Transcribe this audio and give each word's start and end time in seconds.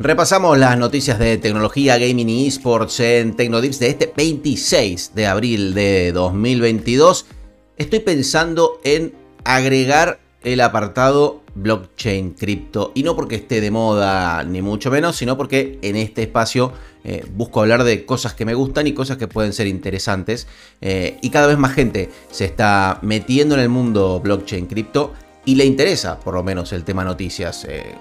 Repasamos 0.00 0.56
las 0.56 0.78
noticias 0.78 1.18
de 1.18 1.38
tecnología, 1.38 1.98
gaming 1.98 2.28
y 2.28 2.46
esports 2.46 3.00
en 3.00 3.34
Tecnodips 3.34 3.80
de 3.80 3.88
este 3.88 4.12
26 4.16 5.10
de 5.12 5.26
abril 5.26 5.74
de 5.74 6.12
2022. 6.12 7.26
Estoy 7.76 7.98
pensando 7.98 8.78
en 8.84 9.12
agregar 9.42 10.20
el 10.44 10.60
apartado 10.60 11.42
blockchain 11.56 12.34
cripto 12.34 12.92
y 12.94 13.02
no 13.02 13.16
porque 13.16 13.34
esté 13.34 13.60
de 13.60 13.72
moda 13.72 14.44
ni 14.44 14.62
mucho 14.62 14.92
menos, 14.92 15.16
sino 15.16 15.36
porque 15.36 15.80
en 15.82 15.96
este 15.96 16.22
espacio 16.22 16.72
eh, 17.02 17.26
busco 17.34 17.60
hablar 17.60 17.82
de 17.82 18.06
cosas 18.06 18.34
que 18.34 18.44
me 18.44 18.54
gustan 18.54 18.86
y 18.86 18.92
cosas 18.92 19.16
que 19.16 19.26
pueden 19.26 19.52
ser 19.52 19.66
interesantes 19.66 20.46
eh, 20.80 21.18
y 21.22 21.30
cada 21.30 21.48
vez 21.48 21.58
más 21.58 21.72
gente 21.72 22.08
se 22.30 22.44
está 22.44 23.00
metiendo 23.02 23.56
en 23.56 23.62
el 23.62 23.68
mundo 23.68 24.20
blockchain 24.20 24.66
cripto 24.66 25.12
y 25.44 25.56
le 25.56 25.64
interesa 25.64 26.20
por 26.20 26.34
lo 26.34 26.44
menos 26.44 26.72
el 26.72 26.84
tema 26.84 27.02
noticias. 27.02 27.64
Eh, 27.68 27.96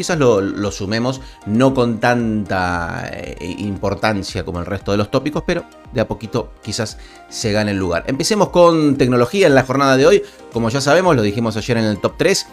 quizás 0.00 0.18
lo, 0.18 0.72
sumemos 0.72 1.20
no 1.44 1.74
con 1.74 2.00
tanta 2.00 3.10
eh, 3.12 3.36
importancia 3.58 4.46
como 4.46 4.58
el 4.58 4.64
resto 4.64 4.92
de 4.92 4.96
los 4.96 5.10
tópicos, 5.10 5.42
pero 5.46 5.66
de 5.92 6.00
a 6.00 6.08
poquito 6.08 6.54
quizás 6.62 6.96
se 7.28 7.52
gane 7.52 7.72
el 7.72 7.76
lugar. 7.76 8.04
Empecemos 8.06 8.48
con 8.48 8.96
tecnología 8.96 9.46
en 9.46 9.54
la 9.54 9.64
jornada 9.64 9.98
de 9.98 10.06
hoy. 10.06 10.22
Como 10.54 10.70
ya 10.70 10.80
sabemos, 10.80 11.14
lo 11.16 11.20
dijimos 11.20 11.58
ayer 11.58 11.76
en 11.76 11.84
el 11.84 12.00
top 12.00 12.14
3. 12.16 12.46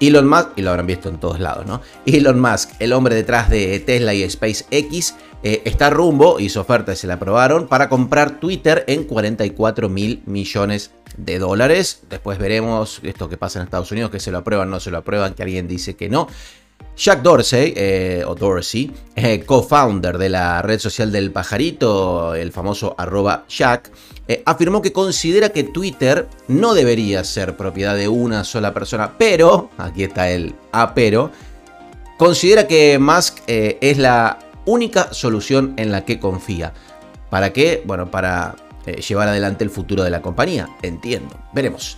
Elon 0.00 0.28
Musk, 0.28 0.48
y 0.56 0.62
lo 0.62 0.70
habrán 0.70 0.88
visto 0.88 1.08
en 1.08 1.18
todos 1.18 1.38
lados, 1.38 1.66
¿no? 1.66 1.82
Elon 2.04 2.40
Musk, 2.40 2.70
el 2.80 2.92
hombre 2.92 3.14
detrás 3.14 3.48
de 3.48 3.78
Tesla 3.78 4.12
y 4.12 4.28
SpaceX, 4.28 5.14
eh, 5.44 5.62
está 5.64 5.90
rumbo, 5.90 6.40
y 6.40 6.48
su 6.48 6.58
oferta 6.58 6.96
se 6.96 7.06
la 7.06 7.14
aprobaron, 7.14 7.68
para 7.68 7.88
comprar 7.88 8.40
Twitter 8.40 8.84
en 8.88 9.04
44 9.04 9.88
mil 9.88 10.22
millones 10.26 10.92
de 11.16 11.38
dólares. 11.38 12.02
Después 12.08 12.38
veremos 12.38 13.00
esto 13.02 13.28
que 13.28 13.36
pasa 13.36 13.58
en 13.58 13.64
Estados 13.64 13.90
Unidos, 13.92 14.10
que 14.10 14.20
se 14.20 14.30
lo 14.30 14.38
aprueban, 14.38 14.70
no 14.70 14.80
se 14.80 14.90
lo 14.90 14.98
aprueban, 14.98 15.34
que 15.34 15.42
alguien 15.42 15.68
dice 15.68 15.96
que 15.96 16.08
no. 16.08 16.28
Jack 16.98 17.22
Dorsey, 17.22 17.74
eh, 17.76 18.24
o 18.26 18.34
Dorsey, 18.34 18.90
eh, 19.14 19.44
co-founder 19.46 20.18
de 20.18 20.28
la 20.28 20.60
red 20.62 20.80
social 20.80 21.12
del 21.12 21.30
pajarito, 21.30 22.34
el 22.34 22.50
famoso 22.50 22.96
arroba 22.98 23.44
Jack, 23.48 23.92
eh, 24.26 24.42
afirmó 24.44 24.82
que 24.82 24.92
considera 24.92 25.50
que 25.50 25.62
Twitter 25.62 26.26
no 26.48 26.74
debería 26.74 27.22
ser 27.22 27.56
propiedad 27.56 27.94
de 27.94 28.08
una 28.08 28.42
sola 28.42 28.74
persona, 28.74 29.16
pero, 29.16 29.70
aquí 29.78 30.02
está 30.02 30.28
el 30.28 30.56
A 30.72 30.92
pero, 30.92 31.30
considera 32.18 32.66
que 32.66 32.98
Musk 32.98 33.38
es 33.46 33.96
la 33.96 34.40
única 34.66 35.14
solución 35.14 35.74
en 35.76 35.92
la 35.92 36.04
que 36.04 36.18
confía. 36.18 36.72
¿Para 37.30 37.52
qué? 37.52 37.80
Bueno, 37.86 38.10
para 38.10 38.56
llevar 39.06 39.28
adelante 39.28 39.62
el 39.62 39.70
futuro 39.70 40.02
de 40.02 40.10
la 40.10 40.20
compañía, 40.20 40.68
entiendo. 40.82 41.38
Veremos. 41.52 41.96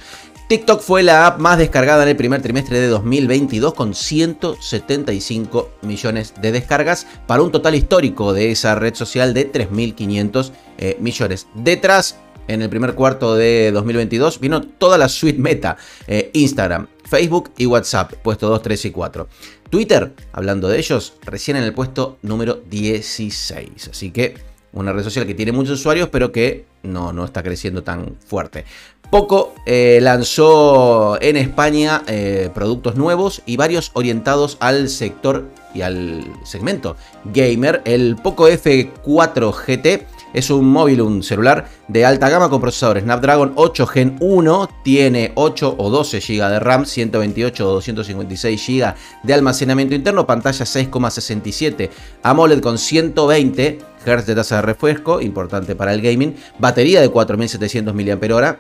TikTok 0.51 0.81
fue 0.81 1.05
la 1.05 1.29
app 1.29 1.39
más 1.39 1.59
descargada 1.59 2.03
en 2.03 2.09
el 2.09 2.17
primer 2.17 2.43
trimestre 2.43 2.81
de 2.81 2.89
2022 2.89 3.73
con 3.73 3.95
175 3.95 5.71
millones 5.83 6.35
de 6.43 6.51
descargas 6.51 7.07
para 7.29 7.43
un 7.45 7.53
total 7.53 7.77
histórico 7.77 8.33
de 8.33 8.51
esa 8.51 8.75
red 8.75 8.97
social 8.97 9.33
de 9.33 9.53
3.500 9.53 10.51
eh, 10.79 10.97
millones. 10.99 11.47
Detrás, 11.55 12.17
en 12.49 12.63
el 12.63 12.69
primer 12.69 12.97
cuarto 12.97 13.37
de 13.37 13.71
2022, 13.71 14.41
vino 14.41 14.61
toda 14.61 14.99
la 14.99 15.09
suite 15.09 15.39
meta, 15.39 15.77
eh, 16.09 16.33
Instagram, 16.33 16.89
Facebook 17.09 17.53
y 17.57 17.67
WhatsApp, 17.67 18.15
puesto 18.15 18.49
2, 18.49 18.61
3 18.61 18.85
y 18.87 18.91
4. 18.91 19.29
Twitter, 19.71 20.13
hablando 20.33 20.67
de 20.67 20.81
ellos, 20.81 21.13
recién 21.23 21.59
en 21.59 21.63
el 21.63 21.75
puesto 21.75 22.19
número 22.23 22.61
16. 22.69 23.87
Así 23.89 24.11
que 24.11 24.50
una 24.73 24.93
red 24.93 25.03
social 25.03 25.27
que 25.27 25.35
tiene 25.35 25.53
muchos 25.53 25.81
usuarios, 25.81 26.09
pero 26.09 26.33
que 26.33 26.65
no, 26.83 27.13
no 27.13 27.25
está 27.25 27.43
creciendo 27.43 27.83
tan 27.83 28.17
fuerte. 28.25 28.65
Poco 29.11 29.55
eh, 29.67 29.99
lanzó 30.01 31.21
en 31.21 31.37
España 31.37 32.03
eh, 32.07 32.49
productos 32.55 32.95
nuevos 32.95 33.43
y 33.45 33.57
varios 33.57 33.91
orientados 33.95 34.57
al 34.61 34.89
sector 34.89 35.47
y 35.75 35.83
al 35.83 36.25
segmento 36.45 36.97
gamer. 37.25 37.83
El 37.85 38.15
Poco 38.17 38.49
F4 38.49 39.53
GT 39.53 40.07
es 40.33 40.51
un 40.51 40.71
móvil, 40.71 41.01
un 41.01 41.25
celular 41.25 41.67
de 41.89 42.05
alta 42.05 42.29
gama 42.29 42.49
con 42.49 42.61
procesador 42.61 43.01
Snapdragon 43.01 43.53
8 43.57 43.87
Gen 43.89 44.17
1. 44.21 44.69
Tiene 44.85 45.33
8 45.35 45.75
o 45.77 45.91
12 45.91 46.21
GB 46.21 46.49
de 46.49 46.61
RAM, 46.61 46.87
128 46.87 47.69
o 47.69 47.73
256 47.73 48.67
GB 48.67 48.95
de 49.25 49.35
almacenamiento 49.35 49.97
interno, 49.97 50.25
pantalla 50.25 50.65
6,67 50.65 51.91
AMOLED 52.23 52.61
con 52.61 52.79
120 52.79 53.90
Hz 54.05 54.27
de 54.27 54.35
tasa 54.35 54.57
de 54.57 54.63
refresco, 54.63 55.21
importante 55.21 55.75
para 55.75 55.93
el 55.93 56.01
gaming, 56.01 56.35
batería 56.59 57.01
de 57.01 57.09
4700 57.09 57.95
mAh 57.95 58.59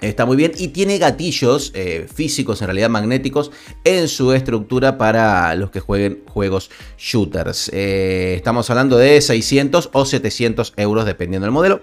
Está 0.00 0.26
muy 0.26 0.36
bien 0.36 0.52
y 0.58 0.68
tiene 0.68 0.98
gatillos 0.98 1.72
eh, 1.74 2.06
físicos, 2.12 2.60
en 2.60 2.66
realidad 2.66 2.90
magnéticos, 2.90 3.50
en 3.84 4.08
su 4.08 4.32
estructura 4.32 4.98
para 4.98 5.54
los 5.54 5.70
que 5.70 5.80
jueguen 5.80 6.22
juegos 6.28 6.70
shooters. 6.98 7.70
Eh, 7.72 8.34
estamos 8.36 8.68
hablando 8.68 8.98
de 8.98 9.20
600 9.20 9.90
o 9.92 10.04
700 10.04 10.74
euros 10.76 11.06
dependiendo 11.06 11.46
del 11.46 11.52
modelo. 11.52 11.80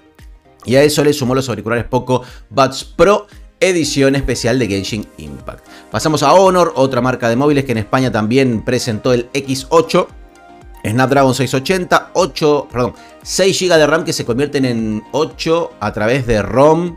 Y 0.66 0.76
a 0.76 0.84
eso 0.84 1.04
le 1.04 1.14
sumó 1.14 1.34
los 1.34 1.50
auriculares 1.50 1.86
Poco 1.86 2.24
Buds 2.50 2.84
Pro 2.84 3.26
edición 3.62 4.16
especial 4.16 4.60
de 4.60 4.68
Genshin 4.68 5.08
Impact. 5.18 5.66
Pasamos 5.92 6.24
a 6.24 6.34
Honor, 6.34 6.74
otra 6.76 7.00
marca 7.00 7.30
de 7.30 7.36
móviles 7.36 7.64
que 7.64 7.72
en 7.72 7.78
España 7.78 8.12
también 8.12 8.64
presentó 8.64 9.14
el 9.14 9.32
X8. 9.32 10.08
Snapdragon 10.84 11.34
680, 11.34 12.12
8, 12.14 12.68
perdón, 12.72 12.94
6 13.24 13.60
GB 13.60 13.78
de 13.78 13.88
RAM 13.88 14.04
que 14.04 14.14
se 14.14 14.26
convierten 14.26 14.66
en 14.66 15.04
8 15.12 15.72
a 15.80 15.94
través 15.94 16.26
de 16.26 16.42
ROM 16.42 16.96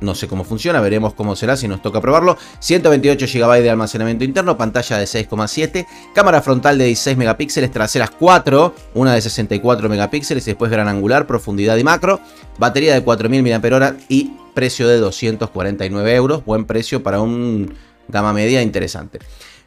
no 0.00 0.14
sé 0.14 0.28
cómo 0.28 0.44
funciona, 0.44 0.80
veremos 0.80 1.14
cómo 1.14 1.34
será 1.34 1.56
si 1.56 1.66
nos 1.66 1.82
toca 1.82 2.00
probarlo. 2.00 2.36
128 2.60 3.26
GB 3.26 3.62
de 3.62 3.70
almacenamiento 3.70 4.24
interno, 4.24 4.56
pantalla 4.56 4.98
de 4.98 5.04
6,7, 5.04 5.86
cámara 6.14 6.42
frontal 6.42 6.78
de 6.78 6.86
16 6.86 7.16
megapíxeles, 7.16 7.70
traseras 7.70 8.10
4, 8.10 8.74
una 8.94 9.14
de 9.14 9.20
64 9.20 9.88
megapíxeles 9.88 10.46
y 10.46 10.50
después 10.50 10.70
gran 10.70 10.88
angular, 10.88 11.26
profundidad 11.26 11.76
y 11.76 11.84
macro, 11.84 12.20
batería 12.58 12.94
de 12.94 13.02
4000 13.02 13.42
mAh 13.42 13.96
y 14.08 14.32
precio 14.54 14.86
de 14.86 14.98
249 14.98 16.14
euros, 16.14 16.44
buen 16.44 16.64
precio 16.64 17.02
para 17.02 17.20
un 17.20 17.74
gama 18.08 18.32
media 18.32 18.62
interesante. 18.62 19.18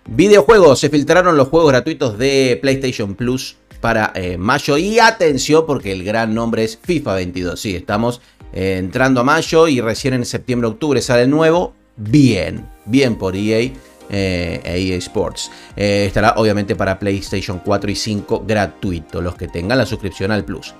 Videojuegos, 0.08 0.80
se 0.80 0.90
filtraron 0.90 1.36
los 1.36 1.50
juegos 1.50 1.70
gratuitos 1.70 2.18
de 2.18 2.58
PlayStation 2.62 3.14
Plus 3.14 3.58
para 3.82 4.14
eh, 4.16 4.38
mayo 4.38 4.78
y 4.78 5.00
atención 5.00 5.66
porque 5.68 5.92
el 5.92 6.06
gran 6.06 6.34
nombre 6.34 6.64
es 6.64 6.80
FIFA 6.82 7.16
22. 7.16 7.60
Sí, 7.60 7.76
estamos 7.76 8.22
eh, 8.54 8.78
entrando 8.78 9.20
a 9.20 9.26
mayo 9.26 9.68
y 9.68 9.82
recién 9.82 10.14
en 10.14 10.26
septiembre-octubre 10.26 11.02
sale 11.02 11.28
nuevo. 11.28 11.74
Bien, 11.98 12.66
bien 12.86 13.18
por 13.18 13.36
EA. 13.36 13.72
Eh, 14.10 14.62
EA 14.64 14.96
Sports. 15.00 15.52
Estará 15.76 16.36
obviamente 16.38 16.78
para 16.78 16.98
PlayStation 16.98 17.60
4 17.60 17.92
y 17.92 17.96
5 17.96 18.46
gratuito, 18.48 19.22
los 19.22 19.36
que 19.36 19.50
tengan 19.50 19.78
la 19.78 19.86
suscripción 19.86 20.32
al 20.32 20.46
Plus. 20.46 20.74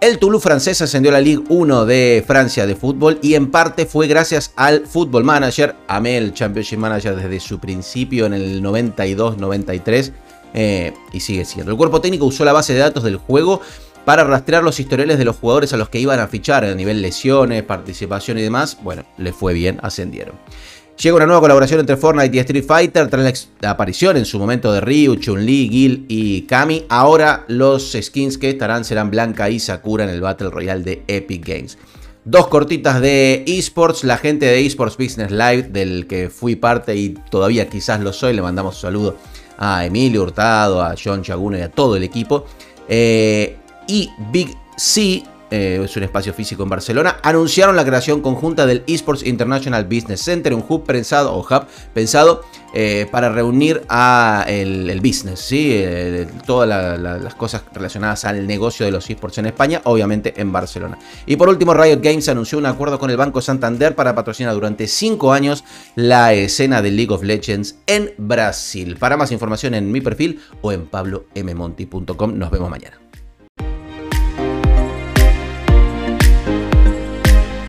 El 0.00 0.20
Toulouse 0.20 0.44
francés 0.44 0.80
ascendió 0.80 1.10
a 1.10 1.14
la 1.14 1.20
Ligue 1.20 1.42
1 1.48 1.84
de 1.84 2.22
Francia 2.24 2.68
de 2.68 2.76
fútbol 2.76 3.18
y 3.20 3.34
en 3.34 3.50
parte 3.50 3.84
fue 3.84 4.06
gracias 4.06 4.52
al 4.54 4.86
Football 4.86 5.24
Manager. 5.24 5.74
Amé 5.88 6.16
el 6.16 6.32
Championship 6.32 6.78
Manager 6.78 7.16
desde 7.16 7.40
su 7.40 7.58
principio 7.58 8.26
en 8.26 8.34
el 8.34 8.62
92-93 8.62 10.12
y 11.12 11.18
sigue 11.18 11.44
siendo. 11.44 11.72
El 11.72 11.76
cuerpo 11.76 12.00
técnico 12.00 12.26
usó 12.26 12.44
la 12.44 12.52
base 12.52 12.74
de 12.74 12.78
datos 12.78 13.02
del 13.02 13.16
juego 13.16 13.60
para 14.04 14.22
rastrear 14.22 14.62
los 14.62 14.78
historiales 14.78 15.18
de 15.18 15.24
los 15.24 15.34
jugadores 15.34 15.72
a 15.72 15.76
los 15.76 15.88
que 15.88 15.98
iban 15.98 16.20
a 16.20 16.28
fichar 16.28 16.64
a 16.64 16.72
nivel 16.76 17.02
lesiones, 17.02 17.64
participación 17.64 18.38
y 18.38 18.42
demás. 18.42 18.78
Bueno, 18.80 19.04
le 19.16 19.32
fue 19.32 19.52
bien, 19.52 19.80
ascendieron. 19.82 20.36
Llega 21.00 21.14
una 21.14 21.26
nueva 21.26 21.40
colaboración 21.40 21.78
entre 21.78 21.96
Fortnite 21.96 22.36
y 22.36 22.40
Street 22.40 22.64
Fighter 22.66 23.08
tras 23.08 23.48
la 23.60 23.70
aparición 23.70 24.16
en 24.16 24.24
su 24.24 24.36
momento 24.36 24.72
de 24.72 24.80
Ryu, 24.80 25.14
Chun-Li, 25.14 25.68
Gil 25.68 26.06
y 26.08 26.42
Kami. 26.42 26.86
Ahora 26.88 27.44
los 27.46 27.92
skins 27.92 28.36
que 28.36 28.50
estarán 28.50 28.84
serán 28.84 29.08
Blanca 29.08 29.48
y 29.48 29.60
Sakura 29.60 30.02
en 30.02 30.10
el 30.10 30.20
Battle 30.20 30.50
Royale 30.50 30.82
de 30.82 31.04
Epic 31.06 31.46
Games. 31.46 31.78
Dos 32.24 32.48
cortitas 32.48 33.00
de 33.00 33.44
esports, 33.46 34.02
la 34.02 34.18
gente 34.18 34.46
de 34.46 34.66
esports 34.66 34.96
Business 34.96 35.30
Live, 35.30 35.68
del 35.70 36.08
que 36.08 36.30
fui 36.30 36.56
parte 36.56 36.96
y 36.96 37.10
todavía 37.30 37.68
quizás 37.68 38.00
lo 38.00 38.12
soy, 38.12 38.34
le 38.34 38.42
mandamos 38.42 38.74
un 38.74 38.80
saludo 38.80 39.16
a 39.56 39.86
Emilio 39.86 40.24
Hurtado, 40.24 40.82
a 40.82 40.96
John 41.02 41.22
Chaguna 41.22 41.60
y 41.60 41.62
a 41.62 41.70
todo 41.70 41.94
el 41.94 42.02
equipo. 42.02 42.44
Eh, 42.88 43.56
y 43.86 44.10
Big 44.32 44.52
C, 44.76 45.22
eh, 45.50 45.80
es 45.82 45.96
un 45.96 46.02
espacio 46.02 46.34
físico 46.34 46.62
en 46.62 46.68
Barcelona, 46.68 47.18
anunciaron 47.22 47.76
la 47.76 47.84
creación 47.84 48.20
conjunta 48.20 48.66
del 48.66 48.84
Esports 48.86 49.24
International 49.26 49.84
Business 49.84 50.20
Center, 50.20 50.52
un 50.54 50.64
hub 50.68 50.84
pensado, 50.84 51.34
o 51.34 51.40
hub 51.40 51.66
pensado 51.94 52.42
eh, 52.74 53.06
para 53.10 53.30
reunir 53.30 53.82
a 53.88 54.44
el, 54.46 55.00
business, 55.00 55.40
¿sí? 55.40 55.70
Eh, 55.72 56.26
todas 56.44 56.68
las 57.00 57.34
cosas 57.34 57.62
relacionadas 57.72 58.26
al 58.26 58.46
negocio 58.46 58.84
de 58.84 58.92
los 58.92 59.08
esports 59.08 59.38
en 59.38 59.46
España, 59.46 59.80
obviamente 59.84 60.34
en 60.36 60.52
Barcelona. 60.52 60.98
Y 61.24 61.36
por 61.36 61.48
último, 61.48 61.72
Riot 61.72 62.00
Games 62.02 62.28
anunció 62.28 62.58
un 62.58 62.66
acuerdo 62.66 62.98
con 62.98 63.10
el 63.10 63.16
Banco 63.16 63.40
Santander 63.40 63.94
para 63.94 64.14
patrocinar 64.14 64.52
durante 64.52 64.86
5 64.86 65.32
años 65.32 65.64
la 65.94 66.34
escena 66.34 66.82
de 66.82 66.90
League 66.90 67.12
of 67.12 67.22
Legends 67.22 67.76
en 67.86 68.12
Brasil. 68.18 68.96
Para 68.98 69.16
más 69.16 69.32
información 69.32 69.74
en 69.74 69.90
mi 69.90 70.02
perfil 70.02 70.40
o 70.60 70.70
en 70.70 70.86
pablommonti.com. 70.86 72.38
Nos 72.38 72.50
vemos 72.50 72.68
mañana. 72.68 73.07